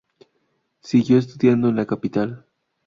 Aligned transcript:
Siguió 0.79 1.19
estudiando 1.19 1.69
en 1.69 1.75
la 1.75 1.85
capital. 1.85 2.47